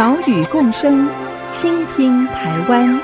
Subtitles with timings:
[0.00, 1.06] 岛屿共生，
[1.50, 2.98] 倾听台湾。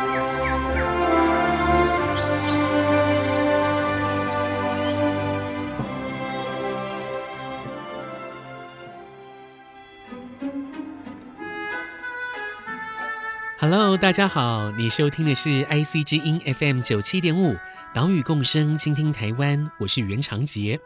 [13.59, 17.55] Hello，大家好，你收听的是 IC 之音 FM 九七点五，
[17.93, 19.71] 岛屿共生，倾听台湾。
[19.81, 20.81] 我是袁长杰。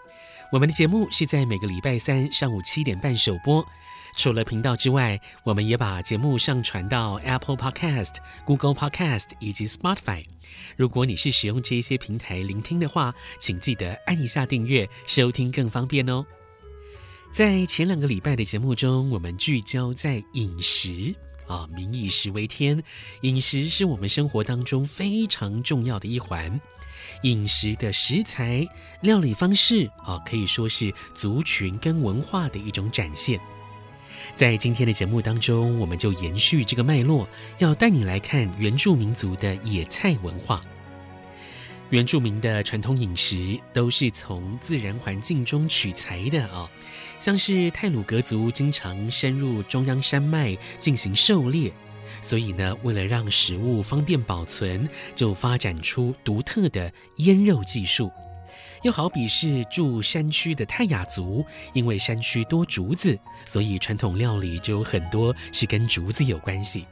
[0.50, 3.64] 我们的节目是在每个礼拜三上午七点半首播。
[4.16, 10.24] 除了频道之外，我们也把节目上传到 Apple Podcast、Google Podcast 以及 Spotify。
[10.76, 16.24] 如果你是使用这些平台聆听的话，请记得按一下订阅，收听更方便哦。
[17.32, 21.14] 在前两个礼拜的节目中，我们聚焦在饮食
[21.46, 22.82] 啊，民以食为天，
[23.22, 26.60] 饮食是我们生活当中非常重要的一环。
[27.22, 28.66] 饮食的食材、
[29.00, 33.40] 料理方式啊，可以说是族群跟文化的一种展现。
[34.34, 40.62] 在今天的节目当中，我们就延续这个脉络，要带你来看原住民族的野菜文化。
[41.90, 46.70] 原住民的传统饮食都是从自然环境中取材的啊、
[47.18, 51.72] 像是太鲁格族经常深入中央山脉进行狩猎，
[52.22, 58.08] 所以呢，为了让食物方便保存，就发展出独特的腌肉技术。
[58.82, 66.86] 又好比是住山区的泰雅族，因为山区多竹子，所以传统料理就有很多是跟竹子有关系。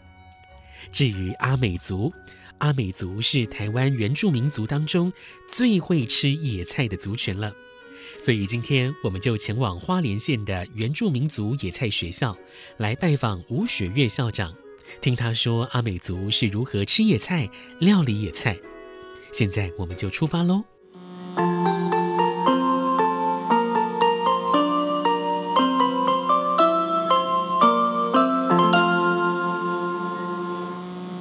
[0.93, 2.13] 至于阿美族，
[2.59, 5.13] 阿美族是台湾原住民族当中
[5.49, 7.53] 最会吃野菜的族群了，
[8.19, 12.37] 所以今天我们就前往花莲县的原住民族野菜学校
[12.77, 14.55] 来拜访吴雪月校长，
[15.01, 17.49] 听他说阿美族是如何吃野菜、
[17.79, 18.57] 料理野菜。
[19.33, 20.65] 现在我们就出发喽。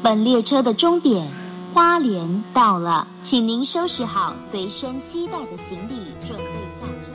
[0.03, 1.29] 本列车的终点
[1.73, 6.45] 花莲到了，请您收拾好随身携带的行李，准备
[6.81, 7.11] 下车。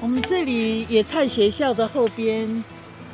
[0.00, 2.64] 我们这里野菜学校的后边，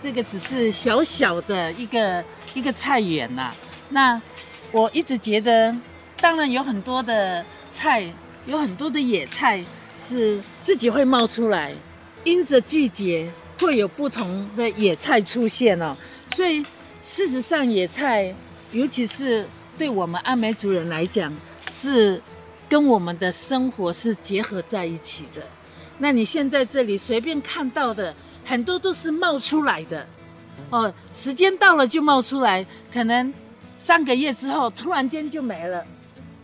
[0.00, 3.54] 这个只是小小的一个一个菜园呐、啊。
[3.88, 4.22] 那
[4.71, 5.75] 我一直觉得，
[6.20, 8.04] 当然有很多的菜，
[8.46, 9.62] 有很多的野菜
[9.96, 11.72] 是自己会冒出来，
[12.24, 15.96] 因着季节会有不同的野菜出现哦。
[16.32, 16.64] 所以，
[17.00, 18.34] 事实上，野菜，
[18.72, 19.46] 尤其是
[19.78, 21.32] 对我们阿美族人来讲，
[21.70, 22.20] 是
[22.68, 25.42] 跟我们的生活是结合在一起的。
[25.98, 28.14] 那你现在这里随便看到的，
[28.44, 30.06] 很多都是冒出来的，
[30.70, 33.32] 哦，时间到了就冒出来，可能
[33.76, 35.84] 三个月之后突然间就没了。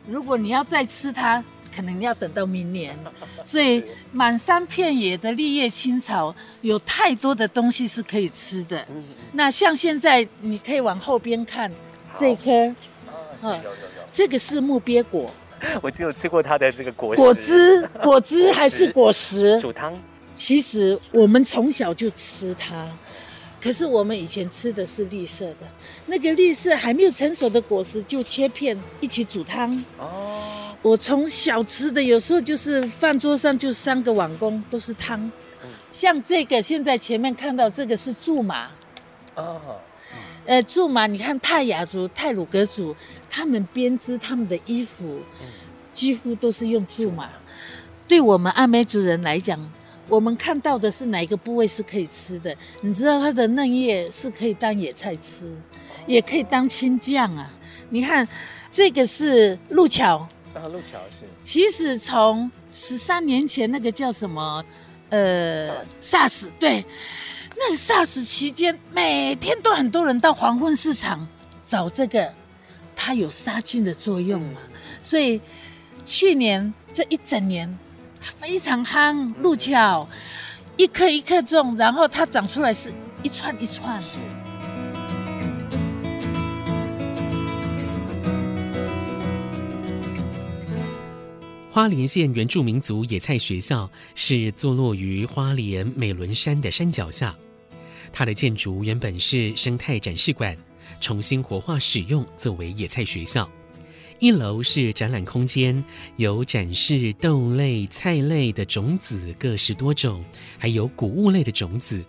[0.07, 1.43] 如果你要再吃它，
[1.75, 2.97] 可能要等到明年，
[3.45, 3.83] 所以
[4.13, 8.87] 满山遍野的绿叶青草，有太多的东西是可以吃的。
[9.33, 11.71] 那像现在，你可以往后边看，
[12.17, 12.75] 这颗，
[13.41, 13.59] 哦，
[14.13, 15.33] 这个是木鳖果。
[15.81, 19.59] 我只有吃过它的这个果果汁，果汁还是果实？
[19.61, 19.93] 煮汤。
[20.35, 22.87] 其实我们从小就吃它，
[23.65, 25.67] 可是我们以前吃的是绿色的，
[26.05, 29.83] 那个绿色还没有成熟的果实就切片一起煮汤。
[29.99, 30.77] 哦。
[30.83, 35.33] 我从小吃的，有时候就是饭桌上就三个碗公都是汤，
[35.91, 38.69] 像这个现在前面看到这个是苎麻，
[39.35, 39.59] 哦，
[40.45, 42.95] 呃，苎麻，你看泰雅族、泰鲁格族，
[43.31, 45.21] 他们编织他们的衣服，
[45.95, 47.31] 几乎都是用苎麻。
[48.07, 49.59] 对我们阿美族人来讲，
[50.09, 52.55] 我们看到的是哪一个部位是可以吃的？
[52.83, 55.51] 你知道它的嫩叶是可以当野菜吃，
[56.07, 57.51] 也可以当青酱啊。
[57.91, 58.27] 你看
[58.71, 60.19] 这个是路桥。
[60.55, 61.27] 啊，路桥是。
[61.43, 64.65] 其实从十三年前那个叫什么，
[65.09, 66.85] 呃，SARS，对，
[67.57, 71.27] 那个 SARS 期间，每天都很多人到黄昏市场
[71.67, 72.33] 找这个，
[72.95, 74.61] 它有杀菌的作用嘛。
[75.03, 75.41] 所以
[76.05, 77.79] 去年这一整年
[78.39, 80.09] 非常夯，路桥
[80.77, 82.93] 一颗一颗种，然后它长出来是
[83.23, 84.03] 一串一串。
[91.71, 97.35] 花莲县原住民族野菜学校是坐落于花莲美仑山的山脚下，
[98.13, 100.57] 它的建筑原本是生态展示馆，
[101.01, 103.51] 重新活化使用作为野菜学校。
[104.21, 105.85] 一楼是展览空间，
[106.17, 110.25] 有展示豆类、菜类的种子各十多种，
[110.59, 112.03] 还有谷物类的种子。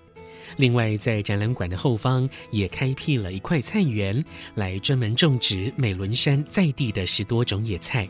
[0.58, 4.24] 另外，在展览馆的后方也开辟了一块菜园，
[4.54, 8.08] 来专门种植美仑山在地的十多种野菜。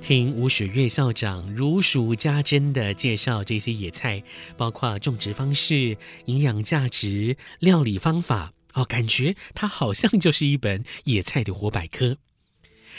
[0.00, 4.22] 听吴雪月校长如数家珍的介绍这些野菜，
[4.56, 12.16] 包括种植方式、营养价值、料理方法，哦，感觉它好像就是一本野菜的活百科。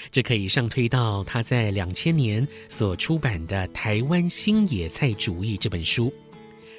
[0.09, 6.13] 这可以上推到他在两千年所出版的《台湾新野菜主义》这本书。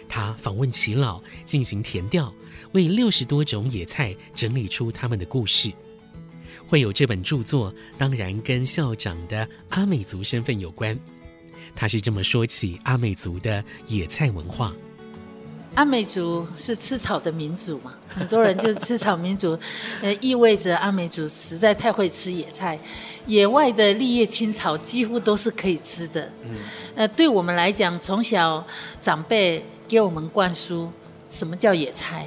[0.09, 2.33] 他访问耆老，进行填调，
[2.73, 5.73] 为六十多种野菜整理出他们的故事。
[6.67, 10.99] 会有这本著作，当然跟校长的阿美族身份有关。
[11.75, 14.75] 他是这么说起阿美族的野菜文化。
[15.75, 19.59] 阿美族是吃草的民族嘛， 很多人就是吃草民族，
[20.03, 22.79] 呃，意味着阿美族实在太会吃野菜，
[23.27, 26.31] 野外的绿叶青草几乎都是可以吃的。
[26.45, 26.51] 嗯，
[26.95, 28.65] 呃，对我们来讲，从小
[29.01, 30.91] 长辈给我们灌输
[31.31, 32.27] 什么叫野菜，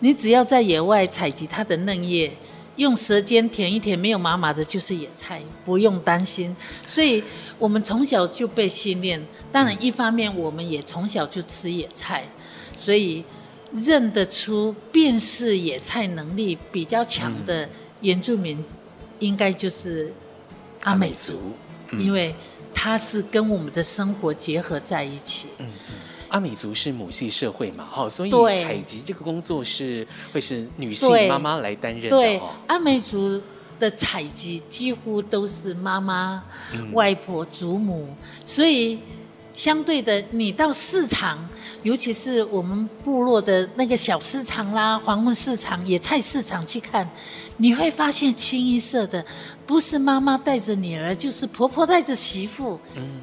[0.00, 2.30] 你只要在野外采集它的嫩叶，
[2.78, 6.56] 用舌尖舔一舔，没有麻麻的，就是野菜，不用担心。
[6.86, 7.22] 所以
[7.58, 9.20] 我们从小就被训练，
[9.52, 12.24] 当然一方面我们也从小就吃野菜。
[12.76, 13.24] 所以
[13.72, 17.68] 认得出辨识野菜能力比较强的
[18.00, 18.64] 原住民，
[19.18, 20.12] 应该就是
[20.84, 21.36] 阿美族，
[21.92, 22.32] 因为
[22.72, 25.48] 它是跟我们的生活结合在一起。
[25.58, 25.94] 嗯嗯，
[26.28, 28.30] 阿美族是母系社会嘛，哈，所以
[28.60, 32.10] 采集这个工作是会是女性妈妈来担任的。
[32.10, 33.40] 对，阿美族
[33.78, 36.42] 的采集几乎都是妈妈、
[36.92, 38.08] 外婆、祖母，
[38.44, 38.98] 所以
[39.52, 41.48] 相对的，你到市场。
[41.84, 47.08] 尤其是我们部落的那个小市场啦、黄昏市场、野菜市场去看，
[47.58, 49.24] 你会发现清一色的，
[49.64, 52.78] 不是妈妈带着女儿，就是婆婆带着媳妇，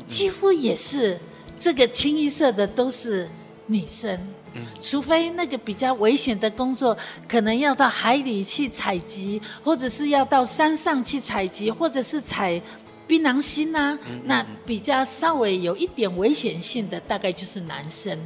[0.07, 1.19] 几乎也是
[1.57, 3.27] 这个清一色的都是
[3.67, 4.19] 女生，
[4.81, 6.97] 除非那个比较危险的工作，
[7.27, 12.61] 可能要到海里去采集，或者是要到山上去采集，或者是采。
[13.07, 18.19] 槟榔心呐、啊，那比较稍微有一点危险性的，大概就是男生，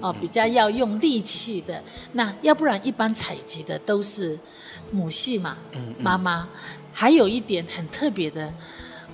[0.00, 1.80] 哦，比较要用力气的。
[2.14, 4.36] 那要不然一般采集的都是
[4.90, 5.56] 母系嘛，
[6.00, 6.48] 妈妈。
[6.92, 8.52] 还有一点很特别的，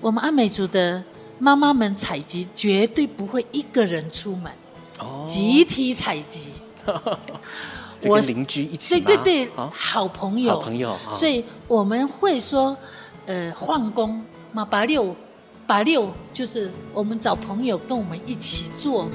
[0.01, 1.05] 我们阿美族的
[1.41, 4.53] 妈妈们采集绝对不会一个人出门，
[5.27, 6.51] 集体采集。
[8.05, 10.97] 我邻居一起，对对对，好朋友，好朋友。
[11.13, 12.77] 所以我们会说，
[13.27, 14.23] 呃，换工。
[14.53, 15.15] 嘛，八六，
[15.65, 19.09] 把六，就是我们找朋友跟我们一起做。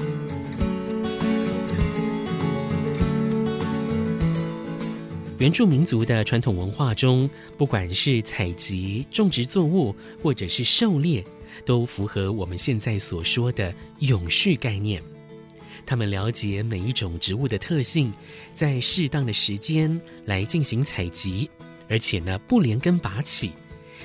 [5.38, 11.22] 原住民族的传统文化中，不管是采集、种植作物，或者是狩猎，
[11.64, 15.02] 都符合我们现在所说的永续概念。
[15.84, 18.12] 他们了解每一种植物的特性，
[18.54, 21.48] 在适当的时间来进行采集，
[21.88, 23.52] 而且呢，不连根拔起。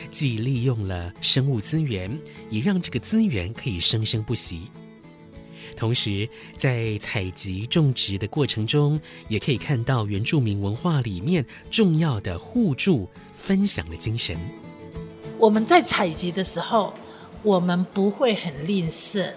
[0.09, 2.19] 既利用了生物资源，
[2.49, 4.61] 也让这个资源可以生生不息。
[5.75, 6.27] 同时，
[6.57, 14.35] 在采集种植的过程中，也可以看到原住民文化里面重要的互助分享的精神。
[15.37, 16.93] 我们在采集的时候，
[17.43, 19.27] 我们不会很吝啬。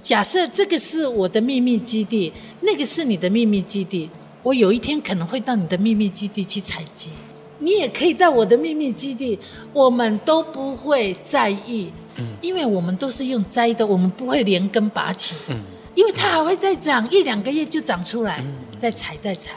[0.00, 4.08] 假设这个是我的秘密基地，那个是你的秘密基地，
[4.42, 7.10] 我有一天可能会到你的秘密基地去采集。
[7.58, 9.38] 你也可以到我的秘密基地，
[9.74, 15.60] 我们都不会在意，嗯，因为我们都是用摘的，我们不会连根拔起，嗯，
[15.94, 19.50] 因为它还会再长一两个月就长出来，嗯，再采再采，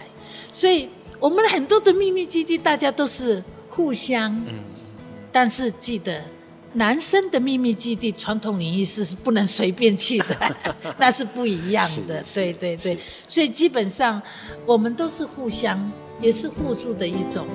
[0.52, 4.56] 所以我们很多的秘密基地大家都是互相，嗯，
[5.32, 6.22] 但是记得
[6.74, 10.56] 男生的秘密基地传统领域是是不能随便去的，
[10.98, 14.22] 那是不一样的，对对对，所以基本上
[14.66, 17.46] 我们都是互相，也是互助的一种。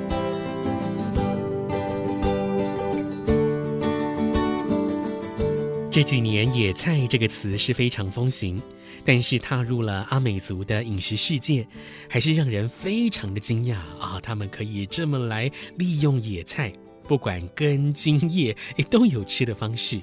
[5.91, 8.63] 这几年“野菜”这个词是非常风行，
[9.05, 11.67] 但是踏入了阿美族的饮食世界，
[12.09, 14.21] 还是让人非常的惊讶啊！
[14.23, 16.73] 他们可以这么来利用野菜，
[17.09, 18.55] 不管根茎叶，
[18.91, 19.99] 都有吃的方式。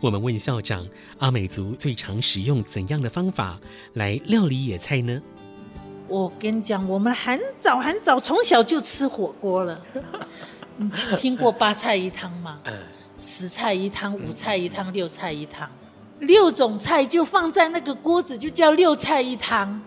[0.00, 0.84] 我们问校长：
[1.18, 3.60] 阿美族最常使用怎样的方法
[3.94, 5.22] 来料理野菜呢？
[6.08, 9.80] 我跟你讲，我们很早很早从小就吃火锅了。
[10.76, 12.60] 你听过八菜一汤吗？
[13.20, 15.70] 十菜一汤，五菜一汤，六菜一汤，
[16.18, 19.80] 六种菜就放在那个锅子，就叫六菜一汤。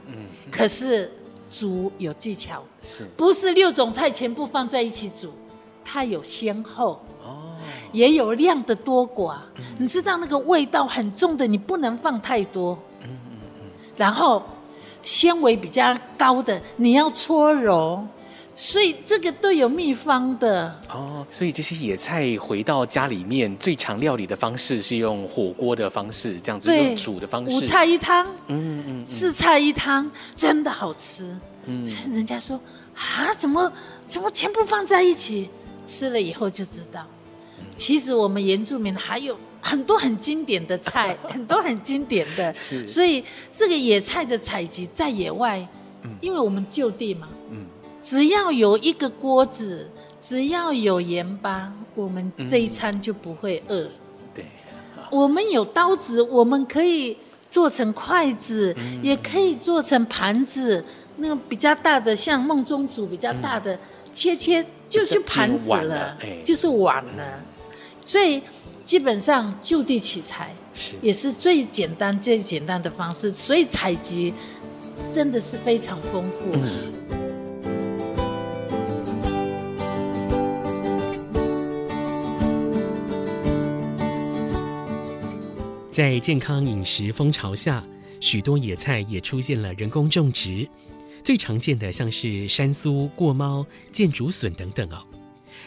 [0.49, 1.11] 可是
[1.51, 5.33] 煮有技巧，是不是六种菜全部放在一起煮？
[5.83, 7.55] 它有先后，哦，
[7.91, 9.37] 也有量的多寡。
[9.77, 12.77] 你知道那个味道很重的，你不能放太多。
[13.03, 14.43] 嗯嗯嗯，然后
[15.01, 18.05] 纤维比较高的，你要搓揉。
[18.55, 21.25] 所以这个都有秘方的哦。
[21.31, 27.55] 所以这些野菜回到家里面，最常料理的方式是用火锅的方式，这样子用煮的方式。
[27.55, 31.33] 五菜一汤，嗯嗯，四菜一汤，真的好吃。
[31.67, 32.59] 嗯，人家说
[32.95, 33.71] 啊，怎么
[34.03, 35.49] 怎么全部放在一起？
[35.89, 37.03] 吃了以后就知道，
[37.75, 42.53] 其实我们原住民还有很多很经典的菜， 很多很经典的。
[42.53, 42.87] 是。
[42.87, 45.67] 所以这个野菜的采集在野外，
[46.21, 47.27] 因为我们就地嘛。
[47.51, 47.65] 嗯。
[48.03, 49.89] 只要有一个锅子，
[50.21, 53.81] 只要有盐巴，我们这一餐就不会饿。
[53.81, 53.91] 嗯、
[54.35, 54.45] 对，
[55.11, 57.17] 我们有刀子，我们可以
[57.51, 60.85] 做成筷子，嗯、也可以做成盘子。
[61.17, 63.79] 那个比较大的，像梦中煮比较大的，嗯、
[64.13, 67.23] 切切就是盘子了，了哎、就是碗了。
[67.23, 67.45] 嗯、
[68.03, 68.41] 所以
[68.83, 73.29] 基本上就地取材，是也是最简单、最简单的方式。
[73.29, 74.33] 所以采集
[75.13, 76.51] 真的是非常丰富。
[76.53, 76.91] 嗯
[85.91, 87.83] 在健康饮食风潮下，
[88.21, 90.65] 许多野菜也出现了人工种植。
[91.29, 94.97] 最常见的像是山苏、过猫、箭竹笋等等哦，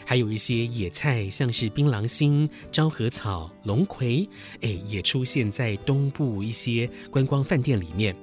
[0.03, 4.27] 还有一些野菜像是槟榔心、昭和草、龙葵，
[4.59, 8.13] 哎，也出现在东部一些观光饭店里面。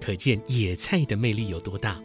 [0.00, 2.02] 可见野菜的魅力有多大。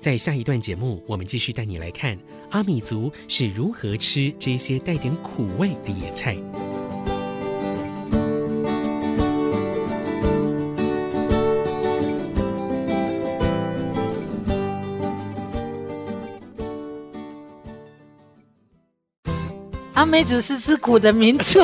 [0.00, 2.18] 在下一段节目，我们继续带你来看
[2.50, 6.36] 阿米族是如何吃这些带点苦味的野菜。
[19.98, 21.58] 阿美族是吃苦的民族，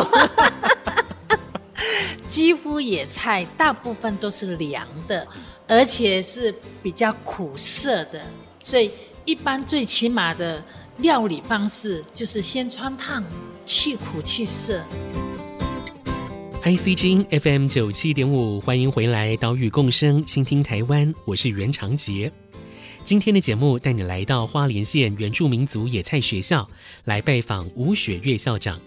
[2.28, 5.24] 几乎野菜大部分都是凉的，
[5.68, 8.20] 而且是比较苦涩的，
[8.58, 8.90] 所以
[9.24, 10.60] 一般最起码的
[10.96, 13.22] 料理方式就是先穿烫，
[13.64, 14.82] 去苦去涩。
[16.64, 22.32] IC 之音 FM 九七点五，欢迎回来，岛屿共生，倾听台湾，我是袁长杰。
[23.04, 26.66] 今天的节目带你来到花莲县原住民族野菜学校，
[27.04, 28.80] 来拜访吴雪月校长。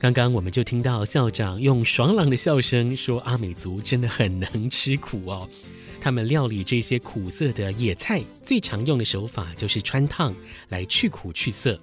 [0.00, 5.48] 刚刚我们就听到校长用爽朗的笑声说：“阿美族真的很能吃苦哦，
[6.00, 10.34] 他们料理这些苦涩的野菜，最常用的手法就是穿烫
[10.70, 11.78] 来去苦去涩。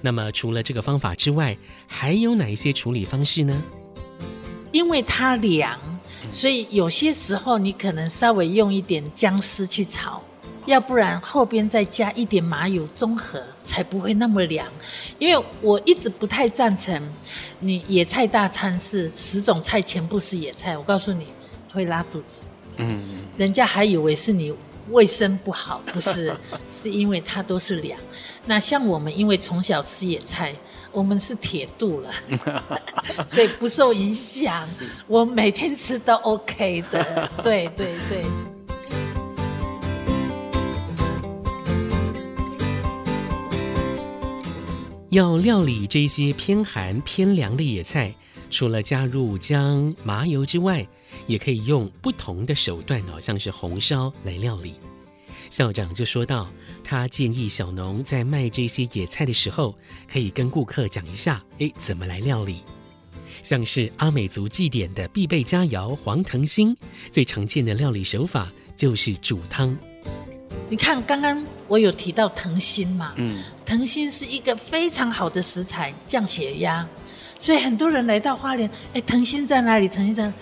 [0.00, 1.58] 那么除了这个方法之外，
[1.88, 3.62] 还有哪一些处理方式呢？
[4.70, 5.76] 因为它凉，
[6.30, 10.22] 所以有些时候你可能稍微用一点姜丝去炒。”
[10.66, 14.66] 要不然后边再加一点麻油中和，才不会那么凉。
[15.18, 17.12] 因为我一直不太赞成
[17.60, 21.28] 你野菜大餐是十种菜全部是野菜，我告诉你
[21.72, 22.44] 会拉肚子。
[22.76, 23.02] 嗯，
[23.36, 24.54] 人家还以为是你
[24.90, 26.34] 卫生不好，不是，
[26.66, 27.98] 是因为它都是凉。
[28.46, 30.54] 那像我们因为从小吃野菜，
[30.92, 32.10] 我们是铁肚了，
[33.26, 34.66] 所以不受影响。
[35.06, 37.30] 我每天吃都 OK 的。
[37.42, 38.24] 对对对。
[45.14, 48.12] 要料理这些偏寒偏凉的野菜，
[48.50, 50.84] 除了加入姜、麻油之外，
[51.28, 54.74] 也可以用不同的手段哦，像是红烧来料理。
[55.50, 56.48] 校长就说到，
[56.82, 59.76] 他建议小农在卖这些野菜的时候，
[60.12, 62.64] 可以跟顾客讲一下，诶，怎么来料理。
[63.44, 66.76] 像是阿美族祭典的必备佳肴黄藤心，
[67.12, 69.78] 最常见的料理手法就是煮汤。
[70.68, 73.12] 你看，刚刚我有提到藤心嘛？
[73.16, 76.86] 嗯，藤心是一个非常好的食材，降血压。
[77.38, 79.88] 所以很多人来到花莲，哎，藤心在哪里？
[79.88, 80.34] 藤心在哪里？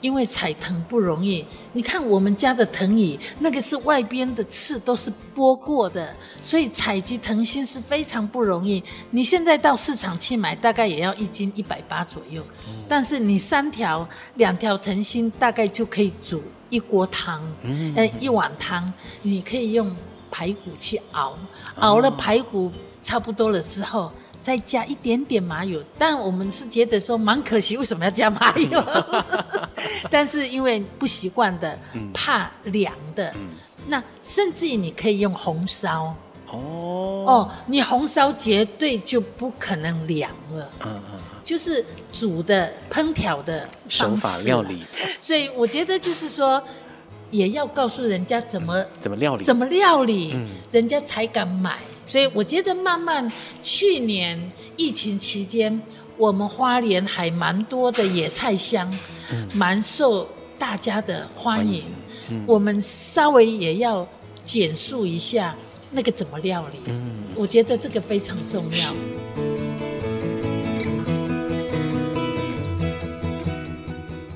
[0.00, 1.44] 因为采藤不容易。
[1.74, 8.82] 你看我们家的藤椅，那个是外边的刺都是剥过的，所以采集藤心是非常不容易。
[9.10, 12.44] 你现在到市场去买，大概也要一斤一百八左右。
[12.66, 16.42] 嗯，但是你三条、两条藤心，大概就可以煮。
[16.68, 17.42] 一锅汤，
[17.94, 18.90] 呃，一碗汤，
[19.20, 19.94] 你可以用
[20.32, 21.36] 排骨去熬，
[21.76, 22.72] 熬了排骨
[23.02, 24.10] 差不多了之后，
[24.40, 25.80] 再加一点点麻油。
[25.98, 28.82] 但我们是觉得说蛮可惜，为什么要加麻油？
[30.10, 31.78] 但是因为不习惯的，
[32.14, 33.32] 怕凉的，
[33.86, 36.14] 那甚至于你可以用红烧。
[36.50, 40.70] 哦哦，你红烧绝对就不可能凉了。
[40.84, 44.84] 嗯嗯，就是煮的烹调的手法料理。
[45.18, 46.62] 所以我觉得就是说，
[47.32, 51.80] 也要告诉人家怎么怎么料理，怎么料理，嗯人家才敢买。
[52.06, 55.80] 所以我觉得慢慢去年疫情期间，
[56.16, 58.88] 我们花莲还蛮多的野菜香，
[59.32, 61.82] 嗯蛮受大家的欢迎。
[62.30, 64.06] 嗯我们稍微也要
[64.44, 65.54] 简述一下
[65.90, 66.78] 那个怎么料理。
[66.86, 68.94] 嗯我觉得这个非常重要。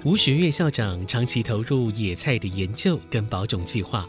[0.06, 4.08] 吴学月校长长期投入野菜的研究跟保种计划，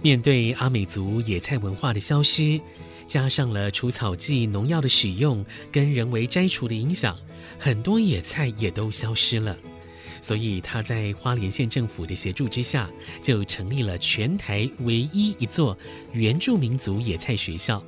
[0.00, 2.58] 面对阿美族野菜文化的消失，
[3.06, 7.14] 加上了除草剂、农药的使用跟人为摘除的影响，
[7.58, 9.54] 很多野菜也都消失了。
[10.22, 12.88] 所以他在花莲县政府的协助之下，
[13.20, 15.76] 就成立了全台唯一一座
[16.14, 17.84] 原住民族野菜学校。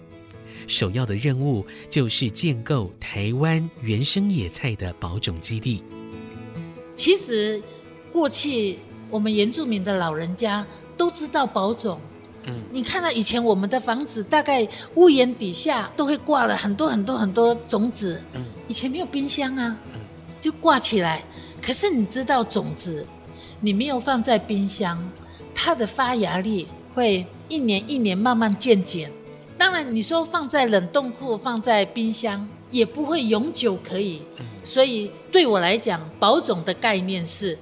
[0.66, 5.82] 首要的任务就是建构台湾原生野菜的保种基地。
[7.02, 7.60] 其实
[8.12, 8.78] 过去
[9.10, 10.64] 我们原住民的老人家
[10.96, 11.98] 都知道保种。
[12.44, 18.22] 嗯，你看到以前我们的房子，大概屋檐底下都会挂了很多很多很多种子。
[18.34, 19.76] 嗯，以前没有冰箱啊，
[20.40, 21.24] 就挂起来。
[21.60, 23.04] 可是你知道种子，
[23.58, 24.96] 你没有放在冰箱，
[25.52, 29.10] 它的发芽力会一年一年慢慢渐减。
[29.58, 34.20] 当然，你说放在冷冻库、放在冰箱，也不会永久可以。
[34.64, 37.56] 所以对我来讲，保种的概念是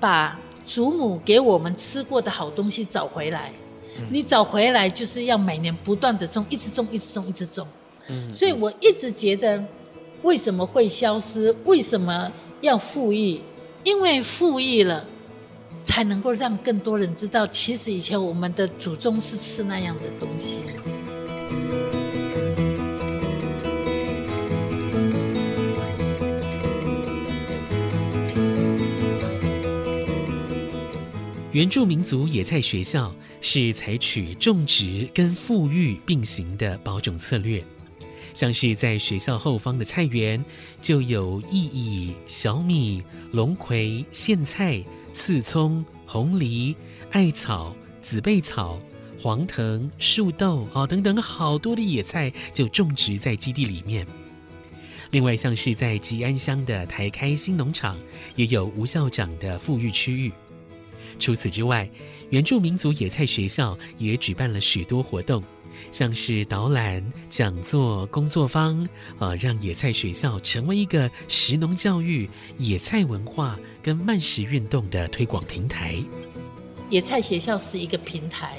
[0.00, 3.52] 把祖母给我们吃过的好东西找回来。
[4.10, 7.66] 你找回来就是要每年不断的种，一直种，一直种，一直种。
[8.32, 9.62] 所以我一直觉得，
[10.22, 11.54] 为什么会消失？
[11.64, 12.32] 为什么
[12.62, 13.40] 要富裕？
[13.84, 15.04] 因为富裕了，
[15.82, 20.60] 才能够让更多人知道，其实以前我们的祖宗是吃那样的东西。
[31.52, 37.64] 原住民族野菜学校是采取种植跟复育并行的保种策略，
[38.32, 40.44] 像是在学校后方的菜园
[40.80, 44.80] 就有薏苡、小米、龙葵、苋菜、
[45.12, 46.76] 刺葱、红藜、
[47.10, 48.80] 艾草、紫背草、
[49.20, 54.06] 黄藤、树豆啊等等好多的野菜就种植在基地里面。
[55.10, 57.98] 另外，像是在吉安乡的台开新农场，
[58.36, 60.30] 也有吴校长的复育区域。
[61.20, 61.88] 除此之外，
[62.30, 65.44] 原住民族野菜学校也举办了许多活动，
[65.92, 76.02] 像是导览、讲座、工作坊，啊，让野菜学校成为一个食农教育、野菜文化跟慢食运动的推广平台。
[76.88, 78.56] 野菜学校是一个平台，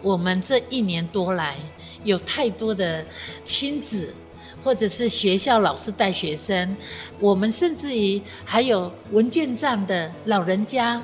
[0.00, 1.58] 我们这一年多来
[2.04, 3.04] 有太多的
[3.44, 4.14] 亲子。
[4.62, 6.76] 或者是学校老师带学生，
[7.18, 11.02] 我们甚至于还有文件站的老人家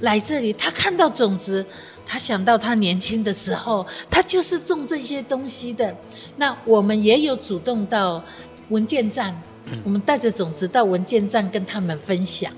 [0.00, 1.64] 来这里，他看到种子，
[2.04, 5.96] 他想到他年轻的时候，他就是种这些东西的。
[6.36, 8.22] 那我们也有主动到
[8.68, 9.34] 文件站，
[9.84, 12.52] 我们带着种子到文件站跟他们分享，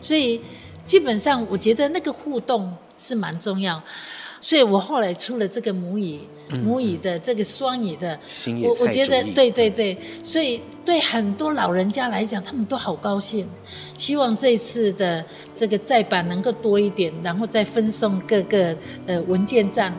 [0.00, 0.40] 所以
[0.86, 3.82] 基本上我觉得那个互动是蛮重要。
[4.40, 6.20] 所以我后来出了这个母语，
[6.64, 8.18] 母语的这个双语的，
[8.62, 13.46] 我我觉得对对对，所以对很多老人家来讲，他们都好高兴，
[13.96, 15.24] 希望这次的
[15.54, 18.74] 这个再版能够多一点，然后再分送各个
[19.06, 19.94] 呃文件站。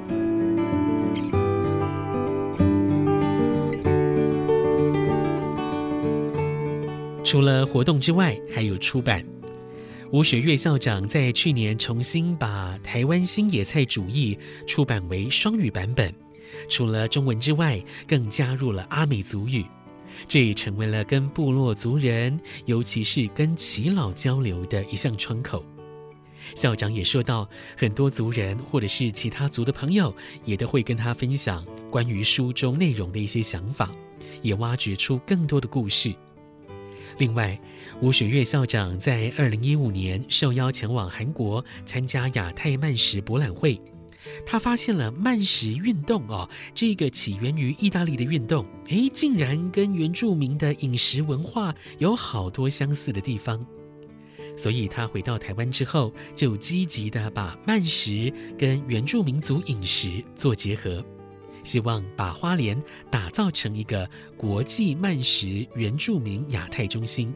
[7.24, 9.24] 除了活动之外，还有出版。
[10.12, 16.13] 吴学月校长在去年重新把《台湾新野菜主义》出版为双语版本，
[16.67, 19.63] 除了中文之外，更加入了阿美族语，
[20.28, 25.63] 这也成为了跟部落族人，尤其是跟耆老交流的一项窗口。
[26.56, 33.89] 校长也说到，很多族人或者是其他族的朋友，也都会跟他分享关于书中内容的一些想法，
[34.41, 36.13] 也挖掘出更多的故事。
[37.17, 37.60] 另外，
[38.02, 43.80] 吴雪月校长在二零一五年受邀前往韩国参加亚太慢食博览会，
[44.45, 53.65] 他发现了慢食运动哦，这个起源于意大利的运动，诶，竟然跟原住民的饮食文化有好多相似的地方。
[54.58, 61.04] 所以他回到台湾之后，就积极的把慢食跟原住民族饮食做结合。
[61.63, 67.34] 希望把花莲打造成一个国际慢食原住民亚太中心。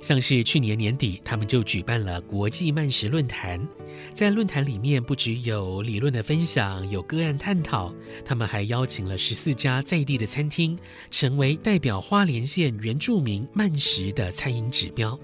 [0.00, 3.66] 像是去年年底，他们就举办了国际慢食论坛，
[4.12, 10.78] 在论坛里面不只有理论的分享，有个案探讨，他们还邀请了十四家在地的餐厅，
[11.10, 15.18] 成为代表花莲县原住民慢食的餐饮指标。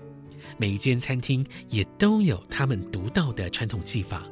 [0.56, 4.24] 每一间餐厅也都有他们独到的传统技法。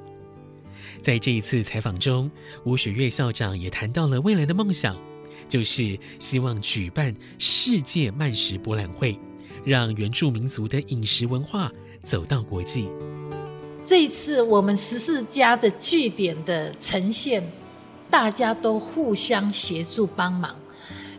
[1.03, 2.31] 在这一次采访中，
[2.65, 4.97] 吴雪月校长也谈到了未来的梦想，
[5.49, 9.19] 就是希望举办世界慢食博览会，
[9.65, 11.71] 让原住民族的饮食文化
[12.03, 12.89] 走到国际。
[13.87, 17.43] 这一次我们十四家的据点的呈现，
[18.11, 20.55] 大家都互相协助帮忙，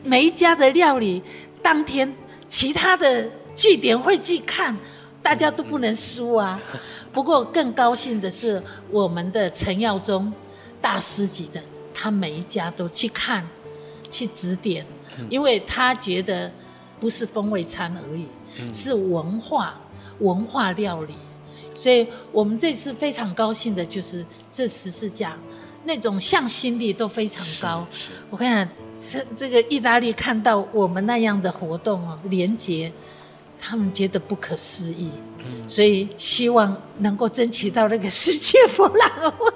[0.04, 1.24] 每一家的料理
[1.64, 2.14] 当天，
[2.48, 4.78] 其他的据点会去看，
[5.24, 6.62] 大家都不能输啊。
[7.12, 10.32] 不过更高兴的是，我们的陈耀宗
[10.80, 11.62] 大师级的，
[11.94, 13.48] 他每一家都去看，
[14.10, 14.86] 去指点，
[15.30, 16.52] 因为他觉得
[17.00, 18.28] 不是风味餐而已，
[18.72, 19.80] 是文化
[20.20, 21.16] 文化料理。
[21.76, 25.36] 所以我们这次非常高兴的就是这十四家，
[25.86, 27.88] 那种向心力都非常高。
[28.30, 32.92] 我看这这个意大利看到我们那样的活动哦，连结。
[33.60, 35.10] 他们觉得不可思议，
[35.68, 39.52] 所以希望能够争取到那个世界博览会。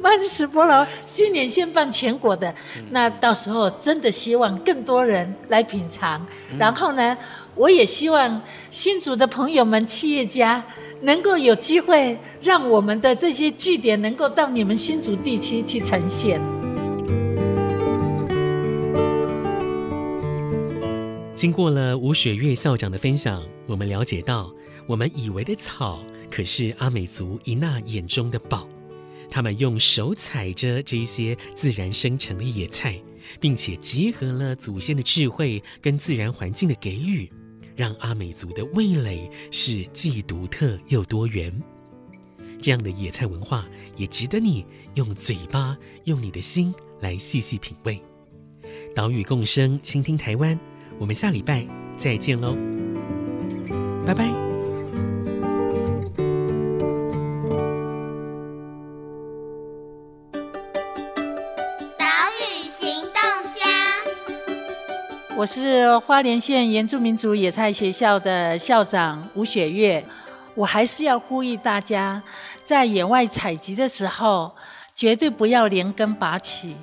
[0.00, 2.54] 慢食博览会今年先办全国的，
[2.90, 6.24] 那到时候真的希望更多人来品尝。
[6.58, 7.16] 然后呢，
[7.54, 10.64] 我也希望新竹的朋友们、企业家
[11.02, 16.40] 能够有机会，让我们的这些据点能够到你们新竹地区去呈现。
[21.36, 24.50] 经过了吴雪月校长的分享，我们了解到，
[24.86, 28.66] 我们以为的草，可是阿美族一娜眼中的宝。
[29.28, 32.98] 他们用手采着这些自然生成的野菜，
[33.38, 37.30] 并且结合了祖先的智慧跟自然环境的给予，
[37.74, 41.52] 让阿美族的味蕾是既独特又多元。
[42.62, 48.00] 这样的野菜文化，也值得你用嘴巴、用你的心来细细品味。
[48.94, 50.58] 岛屿共生，倾听台湾。
[50.98, 51.64] 我们下礼拜
[51.96, 52.56] 再见喽，
[54.06, 54.24] 拜拜。
[61.98, 62.06] 岛
[62.40, 63.20] 屿行动
[63.54, 63.66] 家，
[65.36, 70.04] 我是花莲县原住民族野菜学校的校长吴雪月。
[70.54, 72.22] 我还是要呼吁大家，
[72.64, 74.50] 在野外采集的时候，
[74.94, 76.74] 绝对不要连根拔起。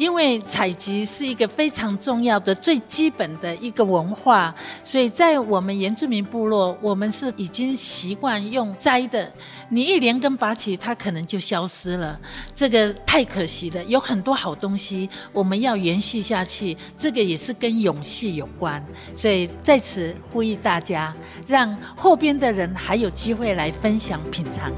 [0.00, 9.30] 因为采集是一个非常重要的、最基本的一个文化，所以在我们原住民部落，我们是已经习惯用摘的。
[9.68, 12.18] 你一连根拔起，它可能就消失了，
[12.54, 13.84] 这个太可惜了。
[13.84, 18.82] 有很多好东西，我们要延续下去，这个也是跟勇气有关。
[19.14, 21.14] 所以在此呼吁大家，
[21.46, 24.72] 让后边的人还有机会来分享品尝。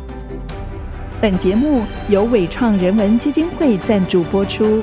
[1.21, 4.83] 本节目由伟创人文基金会赞助播出。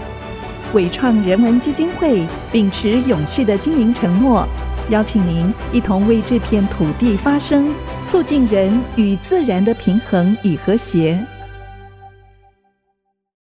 [0.73, 4.47] 伟创人文基金会秉持永续的经营承诺，
[4.89, 7.73] 邀请您一同为这片土地发声，
[8.05, 11.19] 促进人与自然的平衡与和谐。